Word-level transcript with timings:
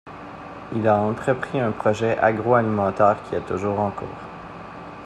Il 0.75 0.87
a 0.87 0.99
entrepris 0.99 1.59
un 1.59 1.71
projet 1.71 2.17
agro-alimentaire 2.17 3.17
qui 3.29 3.35
est 3.35 3.45
toujours 3.45 3.79
en 3.79 3.91
cours. 3.91 4.07